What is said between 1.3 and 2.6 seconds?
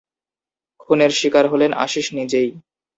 হলেন আশীষ নিজেই।